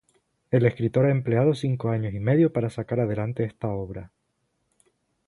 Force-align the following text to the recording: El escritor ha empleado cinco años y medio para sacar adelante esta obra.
El 0.49 0.65
escritor 0.65 1.05
ha 1.05 1.11
empleado 1.11 1.53
cinco 1.53 1.89
años 1.89 2.11
y 2.15 2.19
medio 2.19 2.51
para 2.51 2.71
sacar 2.71 2.99
adelante 3.01 3.43
esta 3.43 3.67
obra. 3.67 4.11